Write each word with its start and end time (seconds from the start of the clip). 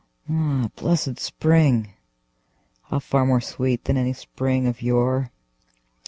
Ah, 0.27 0.69
blessed 0.77 1.19
spring!—how 1.19 2.97
far 2.97 3.23
more 3.23 3.39
sweet 3.39 3.83
than 3.83 3.97
any 3.97 4.13
spring 4.13 4.65
of 4.65 4.81
yore! 4.81 5.29